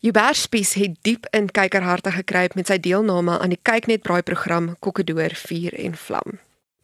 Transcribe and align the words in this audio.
Hubert 0.00 0.36
Spies 0.36 0.72
het 0.80 0.94
diep 1.04 1.26
in 1.30 1.50
kykerharte 1.52 2.10
gekruip 2.10 2.54
met 2.56 2.70
sy 2.70 2.78
deelname 2.80 3.34
aan 3.36 3.52
die 3.52 3.58
Kyknet 3.60 4.00
braaiprogram 4.00 4.70
Kokkedoor 4.80 5.34
vuur 5.36 5.76
en 5.76 5.92
vlam. 5.92 6.38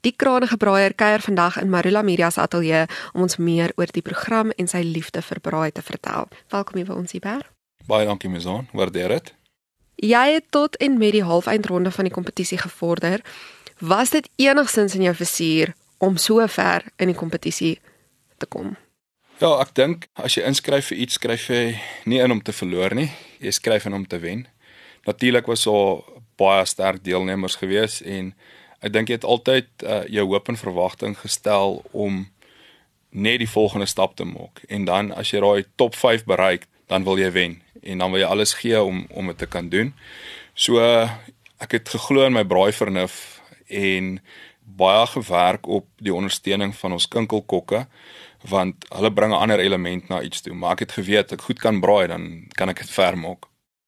Die 0.05 0.13
kragtige 0.13 0.59
braaier 0.61 0.93
kuier 0.93 1.25
vandag 1.25 1.57
in 1.63 1.73
Marula 1.73 2.03
Media 2.05 2.29
se 2.31 2.45
ateljee 2.45 2.85
om 3.15 3.25
ons 3.25 3.39
meer 3.41 3.73
oor 3.81 3.89
die 3.89 4.05
program 4.05 4.53
en 4.61 4.69
sy 4.69 4.85
liefde 4.85 5.25
vir 5.25 5.41
braai 5.41 5.73
te 5.73 5.81
vertel. 5.81 6.29
Welkom 6.53 6.77
hier 6.77 6.93
by 6.93 7.01
ons 7.01 7.17
Hubert. 7.17 7.49
Baie 7.89 8.05
dankie 8.05 8.29
seun, 8.37 8.69
waardeer 8.77 9.17
dit. 9.17 9.35
Jy 10.13 10.25
het 10.37 10.51
tot 10.53 10.77
en 10.77 10.99
met 11.01 11.17
die 11.17 11.25
halfeindronde 11.25 11.91
van 11.91 12.05
die 12.05 12.13
kompetisie 12.13 12.61
gevorder. 12.61 13.25
Was 13.81 14.13
dit 14.13 14.29
enigsins 14.37 14.95
in 14.95 15.09
jou 15.09 15.17
visie 15.17 15.73
om 16.05 16.21
so 16.21 16.45
ver 16.47 16.85
in 17.01 17.09
die 17.09 17.17
kompetisie 17.17 17.79
te 18.37 18.45
kom? 18.45 18.77
Ja, 19.37 19.51
ek 19.61 19.75
dink 19.77 20.07
as 20.17 20.33
jy 20.39 20.47
inskryf 20.49 20.87
vir 20.89 21.01
iets, 21.05 21.19
skryf 21.19 21.51
jy 21.53 21.75
nie 22.09 22.23
in 22.25 22.33
om 22.33 22.39
te 22.41 22.55
verloor 22.57 22.95
nie, 22.97 23.11
jy 23.37 23.51
skryf 23.53 23.85
in 23.85 23.93
om 23.93 24.07
te 24.09 24.17
wen. 24.23 24.47
Natuurlik 25.05 25.51
was 25.51 25.67
daar 25.69 26.07
baie 26.41 26.63
sterk 26.65 27.03
deelnemers 27.05 27.59
gewees 27.61 27.99
en 28.01 28.31
ek 28.81 28.95
dink 28.95 29.13
jy 29.13 29.19
het 29.19 29.29
altyd 29.29 29.69
uh, 29.85 29.99
jou 30.09 30.25
hoop 30.31 30.49
en 30.49 30.57
verwagting 30.57 31.19
gestel 31.21 31.83
om 31.93 32.23
net 33.13 33.43
die 33.45 33.51
volgende 33.53 33.85
stap 33.93 34.17
te 34.17 34.25
maak 34.25 34.65
en 34.73 34.89
dan 34.89 35.13
as 35.13 35.35
jy 35.35 35.45
daai 35.45 35.69
top 35.77 36.01
5 36.01 36.25
bereik, 36.25 36.65
dan 36.89 37.05
wil 37.05 37.21
jy 37.21 37.29
wen 37.37 37.61
en 37.85 38.01
dan 38.01 38.17
wil 38.17 38.25
jy 38.25 38.33
alles 38.33 38.57
gee 38.65 38.81
om 38.81 39.05
om 39.13 39.29
dit 39.35 39.45
te 39.45 39.53
kan 39.53 39.69
doen. 39.69 39.93
So 40.57 40.81
ek 40.81 41.77
het 41.77 41.93
geglo 41.93 42.25
in 42.25 42.41
my 42.41 42.49
braai 42.49 42.73
vernuf 42.73 43.43
en 43.69 44.15
baie 44.65 45.07
gewerk 45.13 45.69
op 45.69 45.93
die 46.01 46.15
ondersteuning 46.17 46.73
van 46.81 46.97
ons 46.97 47.05
kinkelkokke 47.05 47.85
want 48.49 48.87
hulle 48.95 49.11
bring 49.13 49.33
'n 49.33 49.41
ander 49.43 49.61
element 49.61 50.09
na 50.09 50.23
iets 50.23 50.41
toe, 50.41 50.55
maar 50.55 50.73
ek 50.73 50.79
het 50.79 50.93
geweet 50.93 51.33
ek 51.33 51.43
goed 51.43 51.59
kan 51.59 51.81
braai 51.81 52.07
dan 52.07 52.47
kan 52.55 52.69
ek 52.69 52.79
dit 52.79 52.91
ver 52.91 53.19
maak. 53.19 53.47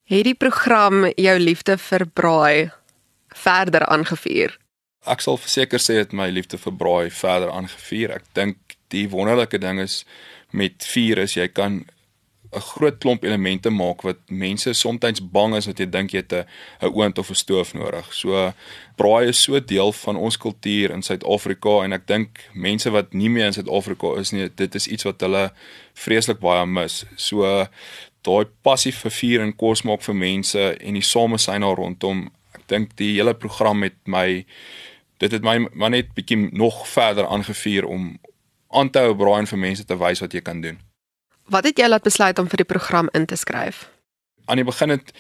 Het 0.08 0.24
die 0.24 0.34
program 0.34 1.04
jou 1.16 1.38
liefde 1.38 1.78
vir 1.78 2.06
braai 2.06 2.70
verder 3.28 3.86
aangevuur? 3.86 4.58
Ek 5.06 5.20
sal 5.20 5.36
verseker 5.36 5.78
sê 5.78 5.94
dit 6.00 6.12
my 6.12 6.30
liefde 6.30 6.58
vir 6.58 6.72
braai 6.72 7.10
verder 7.10 7.50
aangevuur. 7.50 8.10
Ek 8.10 8.24
dink 8.32 8.56
die 8.88 9.08
wonderlike 9.08 9.58
ding 9.58 9.80
is 9.80 10.04
met 10.50 10.84
vuur 10.84 11.18
is 11.18 11.34
jy 11.34 11.48
kan 11.48 11.84
'n 12.50 12.60
groot 12.60 12.98
klomp 12.98 13.24
elemente 13.24 13.70
maak 13.70 14.02
wat 14.02 14.16
mense 14.26 14.72
soms 14.72 15.20
bang 15.30 15.54
is 15.56 15.64
dat 15.64 15.78
jy 15.78 15.86
dink 15.86 16.10
jy 16.10 16.22
het 16.22 16.32
'n 16.32 16.46
oond 16.86 17.18
of 17.18 17.30
'n 17.30 17.34
stoof 17.34 17.74
nodig. 17.74 18.14
So 18.14 18.52
braai 18.96 19.28
is 19.28 19.42
so 19.42 19.60
deel 19.60 19.92
van 19.92 20.16
ons 20.16 20.36
kultuur 20.36 20.90
in 20.90 21.02
Suid-Afrika 21.02 21.84
en 21.84 21.92
ek 21.92 22.06
dink 22.06 22.48
mense 22.54 22.90
wat 22.90 23.12
nie 23.12 23.28
meer 23.28 23.46
in 23.46 23.52
Suid-Afrika 23.52 24.16
is 24.18 24.30
nie, 24.30 24.48
dit 24.54 24.74
is 24.74 24.86
iets 24.86 25.04
wat 25.04 25.20
hulle 25.20 25.52
vreeslik 25.94 26.38
baie 26.38 26.66
mis. 26.66 27.04
So 27.16 27.66
daai 28.22 28.46
passie 28.62 28.92
vir 28.92 29.10
vuur 29.10 29.40
en 29.40 29.56
kos 29.56 29.82
maak 29.82 30.02
vir 30.02 30.14
mense 30.14 30.76
en 30.80 30.94
die 30.94 31.02
samesyn 31.02 31.60
daar 31.60 31.76
rondom. 31.76 32.30
Ek 32.54 32.66
dink 32.66 32.96
die 32.96 33.14
hele 33.16 33.34
program 33.34 33.78
met 33.78 33.94
my 34.04 34.44
dit 35.18 35.32
het 35.32 35.42
my 35.42 35.68
maar 35.72 35.90
net 35.90 36.14
bietjie 36.14 36.48
nog 36.52 36.88
verder 36.88 37.26
aangevuur 37.26 37.84
om 37.84 38.18
aan 38.70 38.90
te 38.90 38.98
hou 38.98 39.14
braai 39.14 39.40
en 39.40 39.46
vir 39.46 39.58
mense 39.58 39.84
te 39.84 39.96
wys 39.96 40.20
wat 40.20 40.32
jy 40.32 40.40
kan 40.40 40.60
doen. 40.60 40.87
Wat 41.48 41.64
het 41.64 41.78
jy 41.80 41.88
laat 41.88 42.04
besluit 42.04 42.38
om 42.38 42.48
vir 42.48 42.60
die 42.60 42.68
program 42.68 43.08
in 43.16 43.24
te 43.26 43.36
skryf? 43.36 43.86
Aan 44.44 44.60
die 44.60 44.68
begin 44.68 44.92
het 44.92 45.12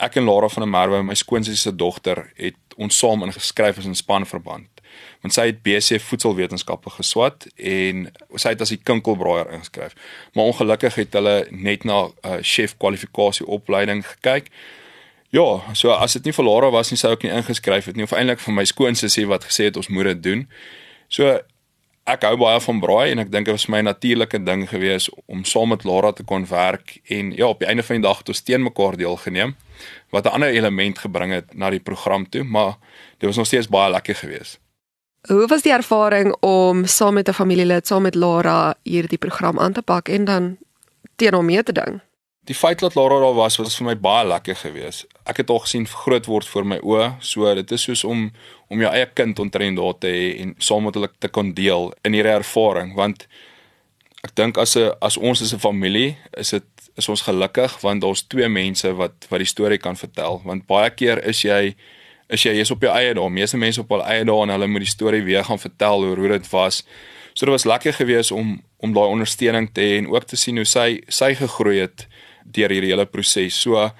ek 0.00 0.16
en 0.16 0.24
Lara 0.24 0.48
van 0.48 0.64
der 0.64 0.70
Merwe, 0.70 1.02
my 1.04 1.14
skoonsies 1.14 1.62
se 1.62 1.72
dogter, 1.76 2.24
het 2.40 2.56
ons 2.80 2.96
saam 2.98 3.22
ingeskryf 3.22 3.78
as 3.78 3.86
'n 3.86 3.94
spanverband. 3.94 4.68
Want 5.20 5.34
sy 5.34 5.46
het 5.46 5.62
BC 5.62 6.00
voedselwetenskappe 6.00 6.90
geswat 6.90 7.46
en 7.56 8.10
sy 8.34 8.48
het 8.48 8.60
as 8.60 8.72
'n 8.72 8.82
kinkelbraaier 8.82 9.52
ingeskryf. 9.52 9.94
Maar 10.32 10.44
ongelukkig 10.44 10.94
het 10.94 11.12
hulle 11.12 11.46
net 11.50 11.84
na 11.84 12.04
'n 12.04 12.12
uh, 12.24 12.38
chef 12.40 12.76
kwalifikasie 12.76 13.46
opleiding 13.46 14.06
gekyk. 14.06 14.50
Ja, 15.30 15.60
so 15.72 15.90
as 15.90 16.12
dit 16.12 16.24
nie 16.24 16.32
vir 16.32 16.44
Lara 16.44 16.70
was 16.70 16.90
nie, 16.90 16.98
sou 16.98 17.12
ek 17.12 17.22
nie 17.22 17.32
ingeskryf 17.32 17.84
het 17.84 17.96
nie. 17.96 18.04
Of 18.04 18.12
eintlik 18.12 18.40
vir 18.40 18.54
my 18.54 18.64
skoonsisie 18.64 19.26
wat 19.26 19.44
gesê 19.44 19.64
het 19.64 19.76
ons 19.76 19.88
moet 19.88 20.04
dit 20.04 20.22
doen. 20.22 20.48
So 21.08 21.40
ek 22.04 22.24
hou 22.28 22.36
baie 22.36 22.60
van 22.60 22.80
braai 22.80 23.12
en 23.12 23.22
ek 23.22 23.30
dink 23.32 23.48
dit 23.48 23.56
was 23.56 23.68
my 23.72 23.80
natuurlike 23.84 24.38
ding 24.44 24.66
gewees 24.68 25.08
om 25.24 25.44
saam 25.48 25.72
met 25.72 25.86
Lara 25.88 26.12
te 26.12 26.24
kon 26.24 26.44
werk 26.50 26.98
en 27.08 27.32
ja 27.32 27.48
op 27.48 27.62
die 27.62 27.68
einde 27.68 27.82
van 27.82 27.96
die 27.96 28.04
dag 28.04 28.20
het 28.20 28.28
ons 28.28 28.42
teen 28.44 28.62
mekaar 28.62 28.98
deelgeneem 29.00 29.54
wat 30.12 30.26
'n 30.26 30.36
ander 30.36 30.52
element 30.52 30.98
gebring 30.98 31.32
het 31.32 31.54
na 31.54 31.70
die 31.70 31.80
program 31.80 32.28
toe 32.28 32.44
maar 32.44 32.76
dit 33.18 33.28
was 33.28 33.36
nog 33.36 33.46
steeds 33.46 33.68
baie 33.68 33.90
lekker 33.90 34.14
geweest. 34.14 34.60
Hoe 35.28 35.46
was 35.46 35.62
die 35.62 35.72
ervaring 35.72 36.36
om 36.40 36.84
saam 36.84 37.14
met 37.14 37.28
'n 37.28 37.32
familielid 37.32 37.86
saam 37.86 38.02
met 38.02 38.14
Lara 38.14 38.74
hierdie 38.82 39.18
program 39.18 39.58
aan 39.58 39.72
te 39.72 39.82
pak 39.82 40.08
en 40.08 40.24
dan 40.24 40.56
teen 41.16 41.34
hom 41.34 41.44
mee 41.44 41.62
te 41.62 41.72
ding? 41.72 42.00
Die 42.44 42.54
feit 42.54 42.78
dat 42.78 42.94
Lara 42.94 43.20
daar 43.20 43.34
was 43.34 43.56
was 43.56 43.76
vir 43.78 43.86
my 43.86 43.94
baie 43.96 44.26
lekker 44.28 44.56
geweest. 44.56 45.06
Ek 45.24 45.40
het 45.40 45.48
haar 45.48 45.62
gesien 45.64 45.86
groot 45.88 46.26
word 46.28 46.48
voor 46.48 46.66
my 46.68 46.76
oë, 46.84 47.06
so 47.24 47.48
dit 47.56 47.72
is 47.72 47.86
soos 47.88 48.04
om 48.04 48.30
om 48.68 48.80
jou 48.80 48.90
eie 48.92 49.06
kind 49.16 49.38
ontrent 49.38 49.78
daar 49.80 49.96
te 50.00 50.10
hê 50.12 50.26
en 50.42 50.54
saam 50.58 50.84
met 50.84 50.96
hulle 50.98 51.08
te 51.20 51.28
kon 51.28 51.52
deel 51.56 51.92
in 52.04 52.16
hierdie 52.16 52.32
ervaring 52.34 52.94
want 52.98 53.26
ek 54.24 54.32
dink 54.34 54.58
as 54.58 54.76
'n 54.76 54.92
as 55.00 55.16
ons 55.16 55.42
as 55.42 55.54
'n 55.54 55.60
familie 55.60 56.16
is 56.36 56.50
dit 56.50 56.64
is 56.96 57.08
ons 57.08 57.22
gelukkig 57.22 57.80
want 57.80 58.00
daar's 58.02 58.22
twee 58.22 58.48
mense 58.48 58.92
wat 58.92 59.26
wat 59.30 59.38
die 59.38 59.52
storie 59.54 59.78
kan 59.78 59.96
vertel 59.96 60.40
want 60.44 60.66
baie 60.66 60.90
keer 60.90 61.24
is 61.24 61.42
jy 61.42 61.74
is 62.28 62.42
jy 62.42 62.54
jy's 62.56 62.70
op 62.70 62.82
jou 62.82 62.92
eie 62.92 63.14
daar, 63.14 63.30
meeste 63.30 63.56
mense 63.56 63.80
op 63.80 63.88
hul 63.88 64.04
eie 64.04 64.24
daar 64.24 64.42
en 64.42 64.54
hulle 64.54 64.66
moet 64.66 64.84
die 64.86 64.90
storie 64.90 65.22
weer 65.22 65.44
gaan 65.44 65.58
vertel 65.58 66.04
oor 66.04 66.16
hoe 66.16 66.28
dit 66.28 66.50
was. 66.50 66.82
So 67.34 67.46
dit 67.46 67.52
was 67.52 67.64
lekker 67.64 67.92
geweest 67.92 68.32
om 68.32 68.62
om 68.78 68.92
daai 68.92 69.08
ondersteuning 69.08 69.70
te 69.72 69.80
hê 69.80 69.98
en 69.98 70.08
ook 70.12 70.24
te 70.24 70.36
sien 70.36 70.56
hoe 70.56 70.68
sy 70.68 71.00
sy 71.08 71.34
gegroei 71.34 71.80
het 71.80 72.06
deur 72.44 72.70
hierdie 72.70 72.92
hele 72.92 73.06
proses. 73.06 73.56
So 73.60 73.90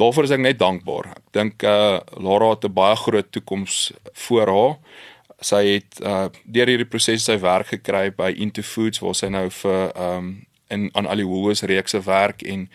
daarvoor 0.00 0.24
is 0.24 0.34
ek 0.34 0.44
net 0.44 0.58
dankbaar. 0.58 1.12
Ek 1.16 1.24
dink 1.36 1.62
uh 1.62 2.00
Lara 2.18 2.50
het 2.54 2.64
'n 2.64 2.74
baie 2.74 2.96
groot 2.96 3.32
toekoms 3.32 3.92
voor 4.12 4.46
haar. 4.46 4.76
Sy 5.40 5.62
het 5.66 6.00
uh 6.00 6.28
deur 6.44 6.66
hierdie 6.66 6.88
proses 6.88 7.24
sy 7.24 7.38
werk 7.38 7.66
gekry 7.66 8.10
by 8.10 8.30
Into 8.36 8.62
Foods 8.62 9.00
waar 9.00 9.14
sy 9.14 9.28
nou 9.28 9.48
vir 9.50 9.92
um 9.96 10.46
in 10.70 10.90
aan 10.94 11.06
al 11.06 11.16
die 11.20 11.26
Woolworths 11.26 11.62
reekse 11.68 12.00
werk 12.00 12.42
en 12.42 12.70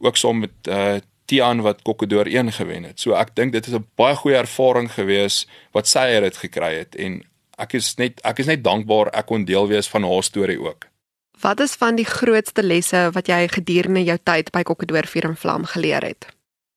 ook 0.00 0.16
saam 0.16 0.38
met 0.38 0.54
uh 0.68 1.00
Tian 1.24 1.60
wat 1.62 1.82
Kokkedoor 1.82 2.26
1 2.26 2.52
gewen 2.52 2.84
het. 2.84 3.00
So 3.00 3.14
ek 3.14 3.34
dink 3.34 3.52
dit 3.52 3.66
is 3.66 3.74
'n 3.74 3.86
baie 3.96 4.16
goeie 4.16 4.36
ervaring 4.36 4.90
gewees 4.92 5.46
wat 5.72 5.86
sy 5.86 6.08
het 6.10 6.36
gekry 6.36 6.74
het 6.74 6.94
en 6.96 7.22
ek 7.58 7.74
is 7.74 7.96
net 7.96 8.20
ek 8.24 8.38
is 8.38 8.46
net 8.46 8.64
dankbaar 8.64 9.12
ek 9.14 9.26
kon 9.26 9.44
deel 9.44 9.68
wees 9.68 9.88
van 9.88 10.02
haar 10.02 10.22
storie 10.22 10.60
ook. 10.60 10.91
Wat 11.40 11.60
is 11.60 11.74
van 11.74 11.96
die 11.96 12.04
grootste 12.04 12.62
lesse 12.62 13.10
wat 13.12 13.26
jy 13.26 13.48
gedurende 13.48 14.04
jou 14.04 14.18
tyd 14.22 14.50
by 14.52 14.62
Kokkedoor 14.62 15.06
Vuur 15.06 15.24
en 15.24 15.36
Vlam 15.36 15.64
geleer 15.64 16.02
het? 16.02 16.26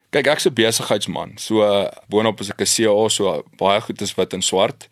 Kyk, 0.10 0.28
ek's 0.28 0.48
'n 0.48 0.54
besigheidsman. 0.54 1.38
So 1.38 1.90
boonop 2.10 2.40
is 2.40 2.50
ek 2.50 2.62
'n 2.62 2.66
CEO, 2.66 3.10
so 3.10 3.44
baie 3.58 3.82
goed 3.82 4.02
is 4.02 4.16
wit 4.16 4.34
en 4.34 4.42
swart 4.42 4.88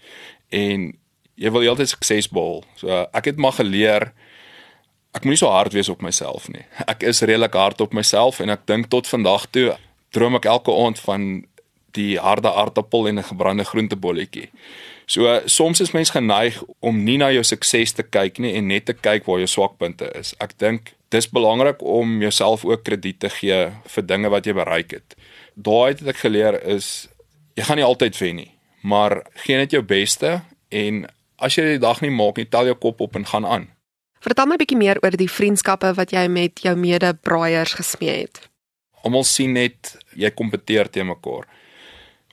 en 0.50 0.94
jy 1.35 1.52
wil 1.52 1.69
altyd 1.69 1.90
sukses 1.90 2.29
behaal. 2.29 2.63
So 2.75 3.07
ek 3.13 3.25
het 3.25 3.38
maar 3.38 3.53
geleer 3.53 4.12
ek 5.13 5.23
moenie 5.23 5.38
so 5.38 5.47
hard 5.47 5.73
wees 5.73 5.90
op 5.90 6.02
myself 6.02 6.50
nie. 6.50 6.66
Ek 6.88 7.03
is 7.03 7.22
redelik 7.22 7.53
hard 7.53 7.81
op 7.81 7.94
myself 7.94 8.40
en 8.40 8.50
ek 8.50 8.66
dink 8.66 8.90
tot 8.90 9.07
vandag 9.07 9.47
toe 9.52 9.78
droom 10.13 10.35
ek 10.35 10.46
elke 10.46 10.72
aand 10.72 11.00
van 11.00 11.46
die 11.94 12.18
harde 12.18 12.50
aardappel 12.50 13.07
en 13.07 13.19
'n 13.19 13.23
gebrande 13.23 13.63
groentebolletjie. 13.63 14.50
So 15.06 15.41
soms 15.46 15.81
is 15.84 15.91
mens 15.91 16.14
geneig 16.14 16.62
om 16.80 17.03
nie 17.03 17.18
na 17.18 17.30
jou 17.31 17.44
sukses 17.44 17.94
te 17.94 18.03
kyk 18.03 18.40
nie 18.40 18.53
en 18.58 18.68
net 18.68 18.86
te 18.88 18.96
kyk 18.96 19.25
waar 19.28 19.41
jou 19.44 19.50
swakpunte 19.52 20.09
is. 20.19 20.34
Ek 20.44 20.56
dink 20.62 20.94
dis 21.14 21.30
belangrik 21.30 21.81
om 21.81 22.22
jouself 22.22 22.66
ook 22.66 22.84
krediet 22.84 23.19
te 23.19 23.30
gee 23.30 23.59
vir 23.96 24.08
dinge 24.08 24.31
wat 24.34 24.47
jy 24.47 24.56
bereik 24.58 24.96
het. 24.97 25.18
Daai 25.56 25.94
het 25.94 26.08
ek 26.08 26.24
geleer 26.24 26.58
is 26.64 27.09
jy 27.58 27.68
gaan 27.68 27.78
nie 27.78 27.86
altyd 27.86 28.18
wen 28.18 28.40
nie, 28.41 28.52
maar 28.81 29.22
gee 29.46 29.59
net 29.59 29.75
jou 29.75 29.84
beste 29.86 30.40
en 30.74 31.06
as 31.38 31.58
jy 31.58 31.75
die 31.75 31.84
dag 31.84 32.02
nie 32.02 32.14
maak 32.14 32.40
nie, 32.40 32.47
tel 32.50 32.72
jou 32.72 32.78
kop 32.80 33.03
op 33.03 33.20
en 33.20 33.28
gaan 33.30 33.46
aan. 33.46 33.68
Vertel 34.24 34.47
my 34.47 34.56
'n 34.56 34.62
bietjie 34.64 34.80
meer 34.80 34.97
oor 35.03 35.12
die 35.12 35.30
vriendskappe 35.30 35.94
wat 35.94 36.12
jy 36.12 36.28
met 36.28 36.64
jou 36.64 36.75
mede-braaiers 36.75 37.74
gesmee 37.75 38.24
het. 38.24 38.50
Almal 39.03 39.24
sien 39.24 39.53
net 39.53 39.97
jy 40.16 40.32
kompeteer 40.32 40.90
te 40.90 41.03
mekaar 41.03 41.46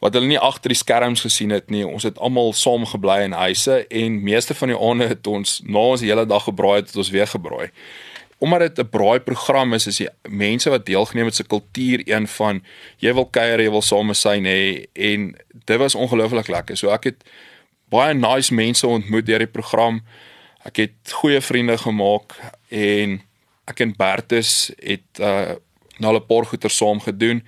wat 0.00 0.16
hulle 0.16 0.30
nie 0.30 0.40
agter 0.40 0.72
die 0.72 0.78
skerms 0.80 1.24
gesien 1.26 1.52
het 1.52 1.68
nie. 1.72 1.84
Ons 1.86 2.06
het 2.08 2.18
almal 2.18 2.54
saam 2.56 2.86
gebly 2.88 3.18
in 3.26 3.36
huise 3.36 3.82
en 3.86 4.22
meeste 4.24 4.56
van 4.56 4.72
die 4.72 4.78
aande 4.78 5.10
het 5.10 5.26
ons 5.28 5.58
na 5.66 5.90
ons 5.92 6.04
hele 6.04 6.24
dag 6.28 6.46
gebraai 6.48 6.80
het, 6.80 6.88
het 6.88 7.02
ons 7.02 7.12
weer 7.12 7.28
gebraai. 7.28 7.68
Omdat 8.40 8.60
dit 8.60 8.78
'n 8.78 8.88
braai 8.88 9.20
program 9.20 9.74
is, 9.74 9.86
is 9.86 9.96
die 9.96 10.08
mense 10.28 10.70
wat 10.70 10.86
deelgeneem 10.86 11.26
het 11.26 11.34
se 11.34 11.44
kultuur 11.44 12.00
een 12.08 12.26
van 12.26 12.62
jy 12.98 13.14
wil 13.14 13.26
kuier, 13.26 13.60
jy 13.60 13.70
wil 13.70 13.82
saam 13.82 14.14
syn 14.14 14.44
hê 14.44 14.86
en 14.94 15.36
dit 15.64 15.78
was 15.78 15.94
ongelooflik 15.94 16.48
lekker. 16.48 16.76
So 16.76 16.88
ek 16.90 17.04
het 17.04 17.24
baie 17.90 18.14
nice 18.14 18.54
mense 18.54 18.86
ontmoet 18.86 19.26
deur 19.26 19.38
die 19.38 19.46
program. 19.46 20.00
Ek 20.64 20.76
het 20.76 21.12
goeie 21.12 21.40
vriende 21.40 21.78
gemaak 21.78 22.36
en 22.68 23.20
ek 23.66 23.80
en 23.80 23.94
Bertus 23.96 24.70
het 24.78 25.20
uh 25.20 25.54
nou 26.00 26.14
'n 26.16 26.26
paar 26.26 26.46
goeie 26.46 26.68
saam 26.68 27.00
gedoen 27.00 27.44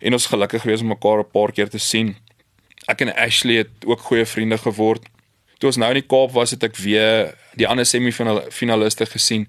en 0.00 0.12
ons 0.12 0.26
gelukkig 0.26 0.62
gewees 0.62 0.80
om 0.80 0.88
mekaar 0.88 1.18
'n 1.20 1.30
paar 1.30 1.52
keer 1.52 1.68
te 1.68 1.78
sien. 1.78 2.16
Ek 2.86 3.00
en 3.00 3.14
Ashley 3.14 3.56
het 3.56 3.70
ook 3.84 4.00
goeie 4.00 4.26
vriende 4.26 4.58
geword. 4.58 5.02
Toe 5.58 5.68
ons 5.68 5.76
nou 5.76 5.90
in 5.90 6.00
die 6.00 6.08
Kaap 6.08 6.32
was, 6.32 6.50
het 6.50 6.62
ek 6.62 6.76
weer 6.76 7.34
die 7.54 7.68
ander 7.68 7.86
semifinaliste 7.86 9.06
gesien. 9.06 9.48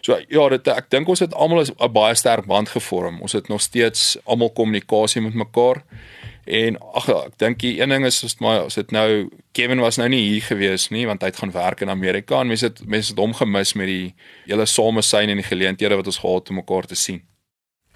So 0.00 0.18
ja, 0.28 0.48
dit 0.48 0.68
ek 0.68 0.90
dink 0.90 1.08
ons 1.08 1.20
het 1.20 1.34
almal 1.34 1.64
'n 1.66 1.92
baie 1.92 2.14
sterk 2.14 2.46
band 2.46 2.68
gevorm. 2.68 3.20
Ons 3.20 3.32
het 3.32 3.48
nog 3.48 3.60
steeds 3.60 4.16
almal 4.24 4.50
kommunikasie 4.50 5.20
met 5.20 5.34
mekaar. 5.34 5.82
En 6.44 6.78
ag 6.80 7.08
ek 7.08 7.38
dink 7.38 7.58
die 7.60 7.80
een 7.80 7.88
ding 7.88 8.06
is 8.06 8.22
is 8.22 8.38
maar 8.40 8.64
as 8.64 8.74
dit 8.74 8.90
nou 8.90 9.28
Kevin 9.52 9.80
was 9.80 9.96
nou 9.96 10.08
nie 10.08 10.22
hier 10.28 10.42
gewees 10.42 10.88
nie 10.88 11.04
want 11.06 11.20
hy 11.20 11.28
het 11.28 11.36
gaan 11.36 11.52
werk 11.52 11.82
in 11.84 11.90
Amerika 11.90 12.40
en 12.40 12.46
mense 12.46 12.64
het 12.64 12.80
mense 12.86 13.12
het 13.12 13.18
hom 13.20 13.34
gemis 13.34 13.74
met 13.74 13.86
die 13.86 14.14
hele 14.46 14.66
samesyn 14.66 15.28
en 15.28 15.42
die 15.42 15.44
geleenthede 15.44 15.96
wat 15.96 16.06
ons 16.06 16.18
gehad 16.18 16.40
het 16.40 16.48
om 16.48 16.62
mekaar 16.62 16.88
te 16.88 16.94
sien. 16.94 17.20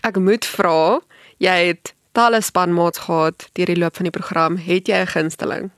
Ek 0.03 0.17
moet 0.19 0.43
vra, 0.51 0.99
jy 1.39 1.53
het 1.69 1.93
talle 2.17 2.41
spanmaats 2.43 3.05
gehad 3.05 3.45
deur 3.55 3.71
die 3.71 3.79
loop 3.79 3.95
van 4.01 4.09
die 4.09 4.15
program, 4.15 4.57
het 4.59 4.89
jy 4.91 4.99
'n 4.99 5.13
gunsteling? 5.15 5.71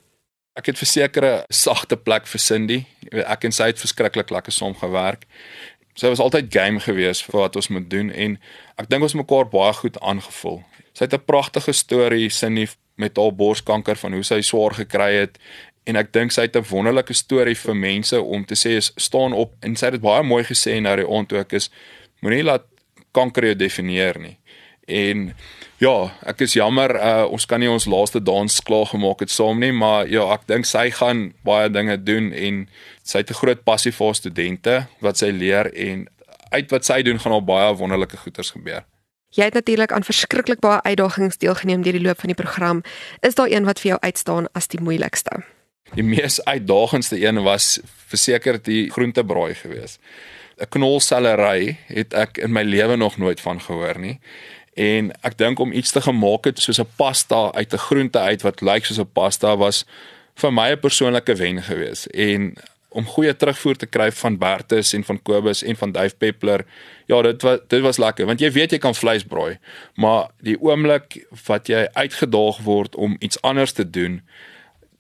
Ek 0.57 0.67
het 0.67 0.79
verseker 0.79 1.25
'n 1.25 1.45
sagte 1.51 1.97
plek 1.97 2.27
vir 2.27 2.41
Cindy. 2.41 2.87
Ek 3.13 3.45
en 3.45 3.53
sy 3.53 3.67
het 3.67 3.79
verskriklik 3.79 4.31
lekker 4.31 4.53
saam 4.53 4.75
gewerk. 4.75 5.27
Sy 5.95 6.09
was 6.09 6.21
altyd 6.21 6.53
game 6.53 6.81
geweest 6.81 7.25
vir 7.25 7.41
wat 7.41 7.57
ons 7.57 7.69
moet 7.69 7.91
doen 7.91 8.11
en 8.11 8.39
ek 8.77 8.89
dink 8.89 9.03
ons 9.03 9.15
mekaar 9.15 9.49
baie 9.49 9.73
goed 9.73 10.01
aangevul. 10.01 10.65
Sy 10.93 11.05
het 11.05 11.15
'n 11.15 11.25
pragtige 11.25 11.73
storie 11.73 12.31
Cindy 12.31 12.69
met 12.97 13.17
haar 13.17 13.35
borskanker 13.35 13.97
van 13.97 14.13
hoe 14.13 14.23
sy 14.23 14.41
swaar 14.41 14.75
gekry 14.75 15.13
het 15.15 15.39
en 15.85 15.97
ek 15.97 16.13
dink 16.13 16.33
sy 16.33 16.43
het 16.43 16.57
'n 16.57 16.65
wonderlike 16.71 17.13
storie 17.13 17.57
vir 17.57 17.75
mense 17.75 18.23
om 18.23 18.45
te 18.45 18.55
sê 18.55 18.77
is 18.77 18.93
staan 18.97 19.33
op 19.33 19.55
en 19.61 19.77
sy 19.77 19.87
het 19.87 19.93
dit 19.93 20.01
baie 20.01 20.23
mooi 20.23 20.45
gesê 20.45 20.81
nou 20.81 20.97
die 20.97 21.09
aand 21.09 21.29
toe 21.29 21.39
ek 21.39 21.53
is 21.53 21.71
moenie 22.21 22.43
laat 22.43 22.65
kanker 23.15 23.51
jou 23.51 23.55
definieer 23.55 24.19
nie. 24.21 24.37
En 24.85 25.31
ja, 25.81 25.95
ek 26.29 26.45
is 26.45 26.57
jammer 26.59 26.93
uh, 26.99 27.25
ons 27.33 27.47
kan 27.49 27.61
nie 27.63 27.71
ons 27.73 27.87
laaste 27.89 28.21
dans 28.21 28.61
klaar 28.69 28.91
gemaak 28.91 29.25
het 29.25 29.33
saam 29.33 29.63
nie, 29.63 29.73
maar 29.73 30.09
ja, 30.11 30.27
ek 30.35 30.45
dink 30.51 30.69
sy 30.69 30.91
gaan 30.93 31.31
baie 31.47 31.71
dinge 31.73 31.97
doen 32.05 32.33
en 32.33 32.67
sy 33.03 33.23
het 33.23 33.31
'n 33.31 33.41
groot 33.41 33.65
passie 33.65 33.93
vir 33.93 34.15
studente 34.15 34.87
wat 35.01 35.17
sy 35.19 35.31
leer 35.33 35.73
en 35.73 36.09
uit 36.53 36.71
wat 36.71 36.85
sy 36.85 37.03
doen 37.03 37.19
gaan 37.19 37.33
al 37.33 37.45
baie 37.45 37.75
wonderlike 37.75 38.17
goeders 38.17 38.51
gebeur. 38.51 38.85
Jy 39.35 39.45
het 39.45 39.55
natuurlik 39.55 39.93
aan 39.93 40.07
verskriklik 40.07 40.61
baie 40.63 40.83
uitdagings 40.83 41.41
deelgeneem 41.43 41.83
deur 41.83 41.97
die 41.97 42.05
loop 42.07 42.21
van 42.21 42.31
die 42.31 42.39
program. 42.39 42.83
Is 43.21 43.35
daar 43.35 43.51
een 43.51 43.65
wat 43.65 43.81
vir 43.81 43.89
jou 43.89 43.99
uitstaan 44.01 44.47
as 44.53 44.69
die 44.71 44.81
moeilikste? 44.81 45.43
Die 45.95 46.07
mees 46.07 46.39
uitdagendste 46.45 47.19
een 47.19 47.43
was 47.43 47.81
verseker 48.07 48.63
die 48.63 48.91
groentebraai 48.91 49.55
geweest. 49.55 49.99
'n 50.61 50.69
Knolsellery 50.69 51.79
het 51.87 52.15
ek 52.15 52.39
in 52.39 52.53
my 52.53 52.63
lewe 52.63 52.97
nog 52.97 53.17
nooit 53.17 53.41
van 53.41 53.61
gehoor 53.61 53.99
nie. 53.99 54.21
En 54.75 55.13
ek 55.23 55.39
dink 55.39 55.59
om 55.59 55.73
iets 55.73 55.91
te 55.91 56.01
gemaak 56.01 56.45
het 56.45 56.59
soos 56.59 56.81
'n 56.81 56.91
pasta 56.97 57.53
uit 57.53 57.73
'n 57.73 57.79
groente 57.79 58.19
uit 58.19 58.43
wat 58.43 58.61
lyk 58.61 58.85
soos 58.85 58.99
'n 58.99 59.13
pasta 59.13 59.57
was 59.57 59.85
vir 60.35 60.53
my 60.53 60.71
'n 60.71 60.81
persoonlike 60.81 61.35
wen 61.35 61.63
geweest. 61.63 62.07
En 62.07 62.55
om 62.95 63.07
goeie 63.07 63.37
terugvoer 63.37 63.77
te 63.77 63.87
kry 63.87 64.13
van 64.13 64.39
Bertus 64.39 64.93
en 64.93 65.05
van 65.05 65.23
Kobus 65.23 65.63
en 65.63 65.77
van 65.77 65.93
Dave 65.93 66.15
Peppler. 66.17 66.65
Ja, 67.07 67.23
dit 67.23 67.43
was 67.43 67.59
dit 67.69 67.83
was 67.83 67.99
lekker 67.99 68.27
want 68.27 68.41
jy 68.41 68.51
weet 68.53 68.71
jy 68.71 68.79
kan 68.79 68.95
vleis 68.95 69.25
braai, 69.25 69.59
maar 69.95 70.31
die 70.41 70.57
oomblik 70.61 71.27
wat 71.47 71.67
jy 71.67 71.89
uitgedaag 71.93 72.63
word 72.63 72.95
om 72.95 73.17
iets 73.19 73.41
anders 73.43 73.73
te 73.73 73.91
doen, 73.91 74.23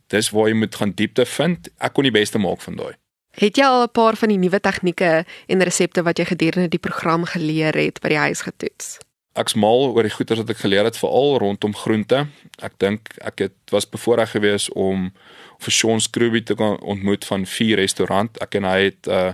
dis 0.06 0.30
waar 0.30 0.48
jy 0.48 0.54
moet 0.54 0.74
gaan 0.74 0.92
diepte 0.94 1.26
vind. 1.26 1.70
Ek 1.78 1.94
kon 1.94 2.06
die 2.06 2.14
beste 2.14 2.38
maak 2.38 2.60
van 2.60 2.76
daai. 2.76 2.94
Het 3.34 3.56
jy 3.56 3.64
al 3.64 3.82
'n 3.82 3.92
paar 3.92 4.16
van 4.16 4.28
die 4.28 4.38
nuwe 4.38 4.60
tegnieke 4.60 5.24
en 5.46 5.62
resepte 5.62 6.02
wat 6.02 6.18
jy 6.18 6.24
gedurende 6.24 6.68
die 6.68 6.78
program 6.78 7.24
geleer 7.24 7.74
het 7.74 8.00
by 8.00 8.08
die 8.08 8.22
huis 8.26 8.40
getoets? 8.40 8.98
Ek's 9.34 9.54
mal 9.54 9.90
oor 9.90 10.02
die 10.02 10.14
goeie 10.14 10.36
wat 10.36 10.50
ek 10.50 10.62
geleer 10.62 10.84
het 10.84 10.98
veral 10.98 11.38
rondom 11.38 11.74
groente. 11.74 12.26
Ek 12.62 12.78
dink 12.78 13.08
ek 13.18 13.38
het 13.38 13.56
was 13.70 13.88
bevoorreg 13.88 14.30
geweest 14.30 14.70
om 14.72 15.10
vir 15.58 15.72
Sean 15.72 16.00
Scrooby 16.00 16.42
te 16.42 16.54
ontmoet 16.80 17.24
van 17.24 17.46
vier 17.46 17.76
restaurant. 17.76 18.38
Ek 18.38 18.54
en 18.54 18.64
hy 18.64 18.84
het 18.84 19.06
uh, 19.06 19.32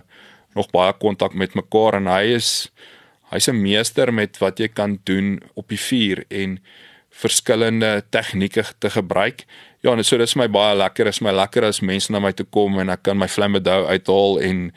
nog 0.54 0.70
baie 0.70 0.92
kontak 0.92 1.34
met 1.34 1.54
mekaar 1.54 1.94
en 2.00 2.06
hy 2.06 2.32
is 2.34 2.70
hy's 3.30 3.48
'n 3.48 3.62
meester 3.62 4.12
met 4.12 4.38
wat 4.38 4.58
jy 4.58 4.68
kan 4.68 4.98
doen 5.04 5.42
op 5.54 5.68
die 5.68 5.78
vuur 5.78 6.24
en 6.28 6.58
verskillende 7.10 8.02
tegnieke 8.10 8.64
te 8.78 8.90
gebruik. 8.90 9.44
Ja, 9.80 9.92
en 9.92 10.04
so 10.04 10.18
dis 10.20 10.36
my 10.36 10.48
baie 10.48 10.76
lekker. 10.76 11.06
Is 11.06 11.20
my 11.20 11.32
lekker 11.32 11.64
as 11.64 11.80
mense 11.80 12.12
na 12.12 12.20
my 12.20 12.32
toe 12.32 12.46
kom 12.52 12.78
en 12.78 12.92
ek 12.92 13.02
kan 13.08 13.18
my 13.18 13.28
flambedou 13.28 13.86
uithaal 13.88 14.40
en 14.40 14.70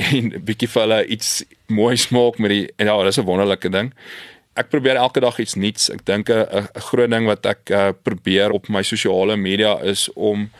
en 0.00 0.32
'n 0.32 0.44
bietjie 0.44 0.68
vir 0.68 0.82
hulle 0.82 1.06
iets 1.06 1.44
mooi 1.66 1.96
smaak 1.96 2.38
met 2.38 2.50
die 2.50 2.66
en 2.78 2.86
ja, 2.86 3.02
dis 3.04 3.18
'n 3.18 3.26
wonderlike 3.26 3.68
ding. 3.68 3.92
Ek 4.56 4.68
probeer 4.68 4.96
elke 4.96 5.20
dag 5.20 5.38
iets 5.38 5.54
nuuts. 5.54 5.90
Ek 5.90 6.04
dink 6.04 6.30
'n 6.30 6.68
groot 6.74 7.10
ding 7.10 7.26
wat 7.26 7.46
ek 7.46 7.70
uh, 7.70 7.90
probeer 8.02 8.50
op 8.50 8.68
my 8.68 8.82
sosiale 8.82 9.36
media 9.36 9.78
is 9.82 10.08
om 10.14 10.50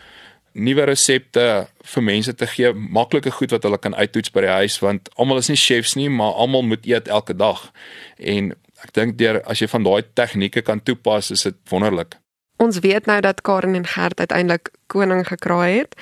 nuwe 0.53 0.85
resepte 0.85 1.69
vir 1.95 2.03
mense 2.03 2.35
te 2.35 2.47
gee, 2.47 2.73
maklike 2.73 3.31
goed 3.31 3.51
wat 3.51 3.63
hulle 3.63 3.79
kan 3.79 3.95
uittoets 3.95 4.33
by 4.35 4.41
die 4.41 4.57
huis 4.63 4.79
want 4.83 5.09
almal 5.15 5.39
is 5.39 5.49
nie 5.49 5.57
chefs 5.57 5.95
nie, 5.95 6.09
maar 6.09 6.33
almal 6.33 6.63
moet 6.63 6.87
eet 6.87 7.09
elke 7.09 7.37
dag. 7.37 7.71
En 8.19 8.55
ek 8.85 8.93
dink 8.97 9.19
deur 9.19 9.41
as 9.45 9.61
jy 9.61 9.69
van 9.69 9.87
daai 9.87 10.03
tegnieke 10.15 10.63
kan 10.63 10.83
toepas, 10.83 11.31
is 11.31 11.43
dit 11.43 11.57
wonderlik. 11.71 12.17
Ons 12.61 12.79
weet 12.85 13.07
nou 13.07 13.21
dat 13.25 13.41
Karen 13.41 13.75
en 13.75 13.87
Gert 13.87 14.21
uiteindelik 14.21 14.71
koning 14.87 15.25
gekraai 15.27 15.79
het. 15.79 15.97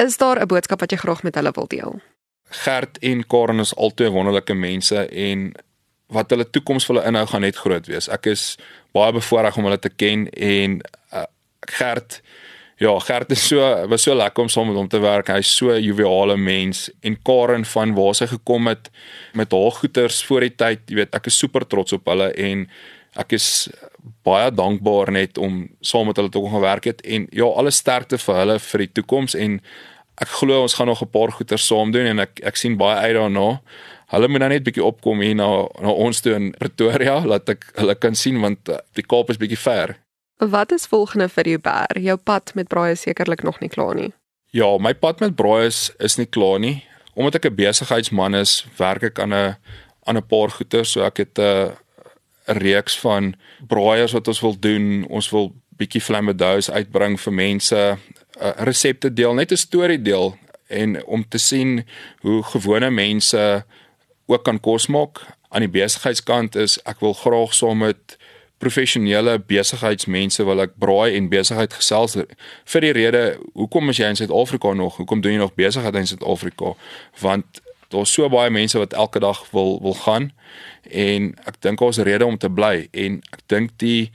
Is 0.00 0.16
daar 0.16 0.40
'n 0.40 0.46
boodskap 0.46 0.80
wat 0.80 0.90
jy 0.90 0.98
graag 0.98 1.22
met 1.22 1.34
hulle 1.34 1.52
wil 1.52 1.66
deel? 1.66 2.00
Gert 2.48 2.98
en 2.98 3.26
Karen 3.26 3.58
is 3.58 3.74
albei 3.76 4.08
wonderlike 4.08 4.54
mense 4.54 5.08
en 5.08 5.52
wat 6.06 6.30
hulle 6.30 6.50
toekoms 6.50 6.86
vir 6.86 6.96
hulle 6.96 7.06
inhou 7.08 7.26
gaan 7.26 7.40
net 7.40 7.56
groot 7.56 7.86
wees. 7.86 8.08
Ek 8.08 8.26
is 8.26 8.56
baie 8.92 9.12
bevoorreg 9.12 9.56
om 9.56 9.64
hulle 9.64 9.78
te 9.78 9.88
ken 9.90 10.28
en 10.30 10.80
uh, 11.12 11.24
Gert 11.60 12.20
Ja, 12.76 12.98
Gert 12.98 13.30
is 13.30 13.46
so 13.46 13.62
was 13.88 14.02
so 14.02 14.14
lekker 14.14 14.42
om 14.42 14.48
saam 14.50 14.66
met 14.66 14.76
hom 14.76 14.88
te 14.90 14.98
werk. 14.98 15.28
Hy's 15.30 15.56
so 15.56 15.70
'n 15.70 15.82
joviale 15.82 16.36
mens 16.36 16.90
en 17.02 17.16
Karen 17.22 17.64
van 17.64 17.94
waar 17.94 18.14
sy 18.14 18.26
gekom 18.26 18.66
het 18.66 18.90
met 19.32 19.52
haar 19.52 19.70
goeters 19.70 20.24
voor 20.24 20.40
die 20.40 20.54
tyd, 20.56 20.80
jy 20.86 20.94
weet, 20.94 21.14
ek 21.14 21.26
is 21.26 21.38
super 21.38 21.66
trots 21.66 21.92
op 21.92 22.06
hulle 22.06 22.32
en 22.32 22.68
ek 23.16 23.32
is 23.32 23.68
baie 24.24 24.50
dankbaar 24.50 25.12
net 25.12 25.38
om 25.38 25.68
saam 25.80 26.06
met 26.06 26.16
hulle 26.16 26.28
te 26.28 26.38
kon 26.38 26.50
gewerk 26.50 26.84
het 26.84 27.00
en 27.06 27.26
ja, 27.30 27.44
alle 27.44 27.70
sterkte 27.70 28.18
vir 28.18 28.34
hulle 28.34 28.58
vir 28.58 28.78
die 28.78 28.92
toekoms 28.92 29.34
en 29.34 29.60
ek 30.22 30.28
glo 30.28 30.62
ons 30.62 30.74
gaan 30.74 30.86
nog 30.86 31.02
'n 31.02 31.10
paar 31.10 31.30
goeters 31.30 31.66
saam 31.66 31.90
doen 31.92 32.06
en 32.06 32.18
ek 32.18 32.40
ek 32.42 32.56
sien 32.56 32.76
baie 32.76 32.96
uit 32.96 33.14
daarna. 33.14 33.60
Hulle 34.10 34.28
moet 34.28 34.40
nou 34.40 34.48
net 34.48 34.64
bietjie 34.64 34.84
opkom 34.84 35.20
hier 35.20 35.34
na 35.34 35.66
na 35.80 35.90
ons 35.90 36.20
toe 36.20 36.34
in 36.34 36.52
Pretoria, 36.58 37.24
laat 37.24 37.48
ek 37.48 37.64
hulle 37.76 37.94
kan 37.94 38.14
sien 38.14 38.40
want 38.40 38.68
eh, 38.68 38.78
die 38.94 39.02
Kaap 39.02 39.30
is 39.30 39.36
bietjie 39.38 39.58
ver. 39.58 39.96
Wat 40.36 40.72
is 40.72 40.86
volgende 40.86 41.28
vir 41.28 41.48
jou 41.48 41.58
ber? 41.58 42.00
Jou 42.00 42.16
pad 42.16 42.54
met 42.54 42.68
braai 42.68 42.92
is 42.92 43.00
sekerlik 43.00 43.42
nog 43.42 43.60
nie 43.60 43.68
klaar 43.68 43.94
nie. 43.94 44.12
Ja, 44.50 44.78
my 44.78 44.94
pad 44.94 45.20
met 45.20 45.34
braai 45.34 45.66
is 45.66 45.90
is 45.98 46.16
nie 46.16 46.26
klaar 46.26 46.58
nie. 46.58 46.84
Omdat 47.14 47.34
ek 47.34 47.50
'n 47.50 47.54
besigheidsman 47.54 48.34
is, 48.34 48.66
werk 48.76 49.02
ek 49.02 49.18
aan 49.18 49.34
'n 49.34 49.56
aan 50.06 50.16
'n 50.16 50.26
paar 50.26 50.50
goeder, 50.50 50.84
so 50.84 51.02
ek 51.02 51.16
het 51.16 51.38
'n 51.38 51.72
'n 52.48 52.58
reeks 52.58 52.98
van 53.00 53.34
braaiers 53.66 54.12
wat 54.12 54.28
ons 54.28 54.40
wil 54.40 54.58
doen. 54.58 55.06
Ons 55.08 55.30
wil 55.30 55.54
bietjie 55.76 56.00
flambeaus 56.00 56.70
uitbring 56.70 57.20
vir 57.20 57.32
mense, 57.32 57.98
'n 58.40 58.64
resepte 58.64 59.12
deel, 59.12 59.34
net 59.34 59.52
'n 59.52 59.56
storie 59.56 60.02
deel 60.02 60.36
en 60.66 61.04
om 61.04 61.24
te 61.28 61.38
sien 61.38 61.86
hoe 62.20 62.42
gewone 62.42 62.90
mense 62.90 63.64
ook 64.26 64.44
kan 64.44 64.60
kos 64.60 64.86
maak. 64.86 65.20
Aan 65.48 65.60
die 65.60 65.70
besigheidskant 65.70 66.56
is 66.56 66.78
ek 66.82 67.00
wil 67.00 67.14
graag 67.14 67.54
saam 67.54 67.78
met 67.78 68.18
professionele 68.62 69.38
besigheidsmense 69.50 70.44
wil 70.46 70.62
ek 70.64 70.76
braai 70.80 71.16
en 71.16 71.28
besigheid 71.32 71.74
gesels 71.74 72.16
vir 72.16 72.86
die 72.86 72.92
rede 72.96 73.22
hoekom 73.52 73.90
is 73.92 74.00
jy 74.00 74.12
in 74.12 74.20
Suid-Afrika 74.20 74.72
nog? 74.78 75.00
Hoekom 75.00 75.20
doen 75.24 75.36
jy 75.36 75.42
nog 75.42 75.56
besigheid 75.58 75.98
in 75.98 76.06
Suid-Afrika? 76.06 76.74
Want 77.20 77.60
daar's 77.92 78.14
so 78.14 78.28
baie 78.32 78.50
mense 78.50 78.78
wat 78.78 78.94
elke 78.94 79.20
dag 79.22 79.42
wil 79.52 79.78
wil 79.82 79.96
gaan 80.04 80.30
en 80.90 81.32
ek 81.50 81.60
dink 81.66 81.82
ons 81.84 82.00
rede 82.06 82.26
om 82.26 82.38
te 82.38 82.50
bly 82.50 82.88
en 82.92 83.20
ek 83.34 83.44
dink 83.52 83.76
die 83.82 84.10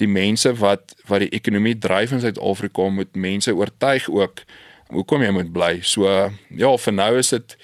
die 0.00 0.08
mense 0.10 0.50
wat 0.62 0.96
wat 1.10 1.24
die 1.24 1.32
ekonomie 1.36 1.76
dryf 1.78 2.14
in 2.14 2.22
Suid-Afrika 2.24 2.88
moet 2.90 3.14
mense 3.16 3.54
oortuig 3.54 4.08
ook 4.10 4.44
hoekom 4.92 5.22
jy 5.24 5.30
moet 5.32 5.52
bly. 5.52 5.78
So 5.82 6.08
ja 6.08 6.72
vir 6.84 6.94
nou 6.94 7.12
is 7.18 7.32
dit 7.32 7.56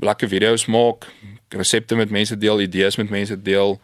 lekker 0.00 0.30
video's 0.30 0.66
maak 0.70 1.08
resepte 1.54 1.96
met 1.96 2.12
mense 2.14 2.36
deel 2.38 2.60
idees 2.60 2.96
met 3.00 3.10
mense 3.10 3.36
deel 3.42 3.78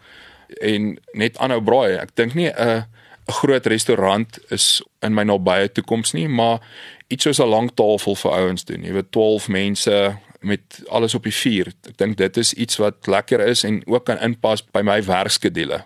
en 0.61 0.99
net 1.13 1.37
aanhou 1.37 1.61
braai. 1.61 1.97
Ek 1.97 2.15
dink 2.15 2.33
nie 2.33 2.49
'n 2.49 2.85
'n 3.27 3.33
groot 3.33 3.65
restaurant 3.65 4.39
is 4.49 4.83
in 5.01 5.13
my 5.13 5.23
nabye 5.23 5.71
toekoms 5.71 6.13
nie, 6.13 6.27
maar 6.27 6.59
iets 7.07 7.23
soos 7.23 7.39
'n 7.39 7.49
lang 7.49 7.71
tafel 7.73 8.15
vir 8.15 8.31
ouens 8.31 8.65
doen. 8.65 8.83
Jy 8.83 8.93
weet 8.93 9.11
12 9.11 9.47
mense 9.47 10.17
met 10.39 10.83
alles 10.87 11.15
op 11.15 11.23
die 11.23 11.33
vuur. 11.33 11.73
Ek 11.87 11.97
dink 11.97 12.17
dit 12.17 12.37
is 12.37 12.53
iets 12.53 12.77
wat 12.77 13.07
lekker 13.07 13.39
is 13.39 13.63
en 13.63 13.81
ook 13.87 14.05
kan 14.05 14.19
inpas 14.19 14.63
by 14.71 14.81
my 14.81 15.03
werkskedule. 15.03 15.85